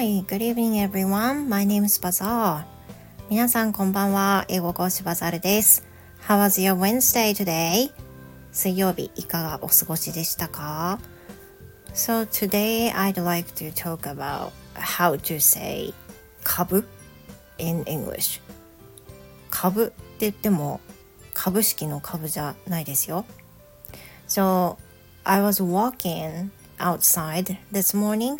[0.00, 1.46] Hi, good evening everyone.
[1.46, 2.64] My name is Bazaar.
[3.28, 4.46] 皆さんこんばんは。
[4.48, 5.86] 英語講師バザールです。
[6.26, 7.92] How was your Wednesday today?
[8.50, 10.98] 水曜日いかがお過ごしでしたか
[11.92, 15.92] So today I'd like to talk about how to say
[16.44, 16.86] 株
[17.58, 18.40] in English
[19.50, 20.80] 株って言っても
[21.34, 23.26] 株式の株じゃないですよ
[24.26, 24.78] So
[25.24, 26.48] I was walking
[26.78, 28.38] outside this morning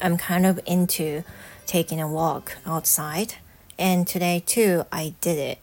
[0.00, 1.24] I'm kind of into
[1.66, 3.34] taking a walk outside
[3.78, 5.58] and today too I did it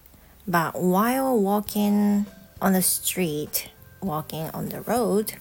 [0.48, 2.26] but while walking
[2.62, 3.70] on the street
[4.02, 5.34] walking on the road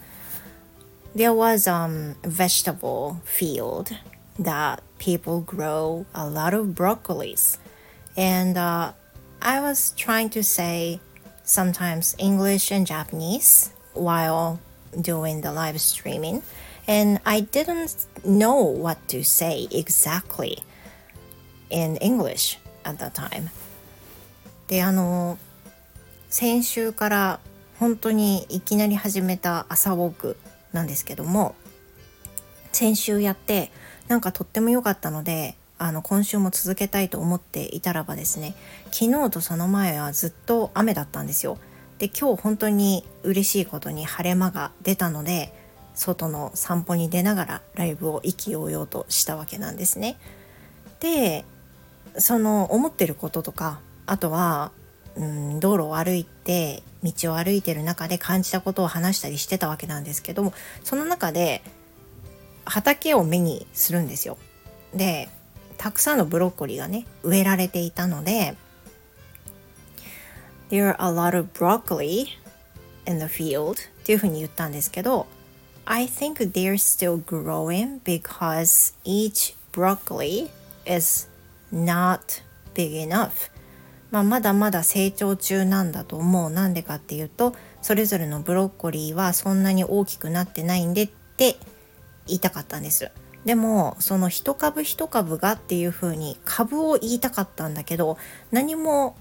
[1.17, 3.97] there was um, a vegetable field
[4.39, 7.57] that people grow a lot of broccolis.
[8.19, 8.93] And uh,
[9.41, 11.01] I was trying to say
[11.43, 14.61] sometimes English and Japanese while
[15.01, 16.43] doing the live streaming.
[16.89, 20.63] And I didn't know what to say exactly
[21.71, 23.49] in English at that time.
[24.69, 25.39] で、あの、
[26.31, 27.41] 先週から
[27.79, 30.37] 本当にいきなり始めた朝ウォーク
[30.73, 31.55] なんですけども
[32.73, 33.71] 先週やって
[34.09, 38.55] なんかとっても良かったのであの今週も続けたいと思っていたらばですね
[38.91, 41.59] 昨日とその前はずっと雨だったんですよ。
[41.99, 45.53] で今日本当に嬉しいことに晴れ間が出たので
[45.97, 50.17] 外の散歩に出ながらライブを意気揚々としたわけなんですね。
[51.01, 51.45] で
[52.19, 54.71] その思ってることとかあとは
[55.17, 60.53] うん道路を歩いて道を歩いてる中で感じたことを話したりしてたわけなんですけども
[60.85, 61.63] その中で
[62.65, 64.39] 畑を目にするんですよ。
[64.95, 65.29] で
[65.79, 68.55] たくさんのブロッコリーがね植えられていたので
[70.71, 72.27] There are a lot of broccoli
[73.07, 75.27] in the field っていうふうに言ったんですけど
[75.87, 80.51] I think they're still growing because each broccoli
[80.85, 81.29] is
[81.73, 82.43] not
[82.75, 83.51] big enough.
[84.11, 86.51] まあ、まだまだ成長中なんだと思う。
[86.51, 91.57] なんでかっていうとそれぞれのブロッコリーはそんなに大きくなってないんでって
[92.27, 93.11] 言いたかったんです。
[93.45, 98.19] でもその一株一株がっていう風に株を言いたかったんだけど
[98.51, 99.17] 何も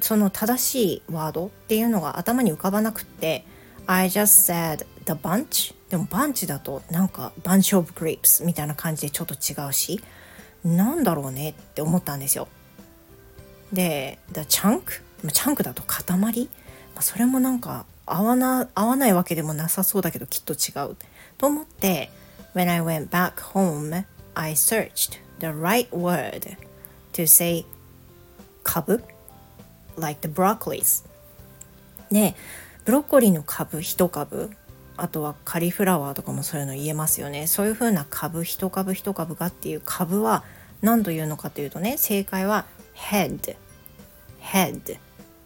[0.00, 3.44] その正しいワードっていうのが頭に浮かばなくって
[3.86, 10.02] I just said the bunch でもバンチだとなんか bunch of grapes みたいな感じでちょっと違うし
[10.62, 11.50] なんだろうね？
[11.50, 12.48] って思ったんですよ。
[13.72, 14.82] で The chunk
[15.32, 16.18] チャンクだと塊、ま
[16.98, 20.96] あ、それもなんか合わな合わないわけでもなさそうだけどきっと違う。
[21.38, 22.10] と思って
[22.54, 24.04] When I went back home
[24.34, 26.56] I searched the right word
[27.14, 27.64] to say
[28.62, 29.02] 株
[29.98, 31.06] ？Like the broccolis
[32.10, 32.34] で
[32.84, 33.80] ブロッコリーの株？
[33.80, 34.50] 一株？
[34.98, 37.46] あとはカリフラワーとかもそういうの言えますよね。
[37.46, 40.44] そういう風な株一株一株がっていう株は
[40.82, 43.56] 何というのかというとね正解は head
[44.40, 44.98] head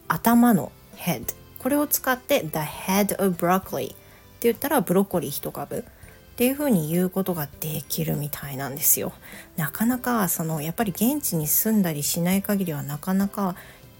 [0.08, 3.96] 頭の head これを使って the head of broccoli って
[4.42, 5.84] 言ったらブロッコリー1株。
[6.32, 9.12] っていう風に言うことができるみたいなんですよ。
[9.56, 13.54] なかなかそのやっぱり現地に住んだりしない限りはなかなか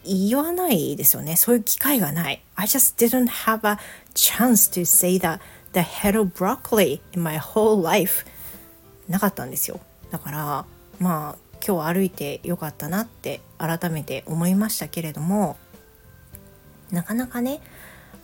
[0.05, 1.37] 言わないですよね。
[1.37, 2.43] そういう機会がない。
[2.57, 3.79] I just didn't have a
[4.15, 5.41] chance to say that
[5.73, 8.27] the head of broccoli in my whole life
[9.09, 9.81] なかったんですよ。
[10.11, 10.65] だから
[10.99, 15.57] まあ今日歩いてよかったなって改めて思いましたけれども
[16.91, 17.61] なかなかね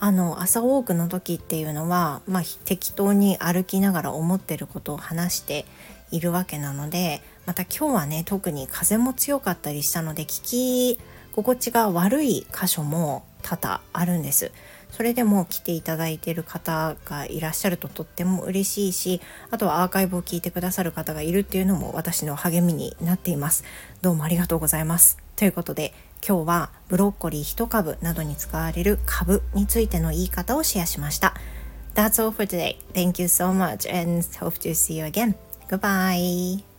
[0.01, 5.65] あの朝ウォークの時っていうのは、まあ、適当に歩きながら思ってることを話して
[6.11, 11.01] いるわけなのでまた今日はね特に風も強かったりしたので聞き
[11.33, 14.53] 心地が悪い箇所も多々あるんです。
[14.91, 23.65] それでも来ていただいている方がいらっしゃるととっても嬉しいしあとはアーカイブを聞いてくださる方がいるっていうのも私の励みになっています
[24.03, 25.93] どうもありがとうございますということで
[26.27, 31.35] 今日はブロッコリー1株などに使われる株についての言い方をシェアしました
[31.95, 32.77] That's all for today.
[32.93, 35.35] Thank you so much and hope to see you again.
[35.69, 36.78] Goodbye.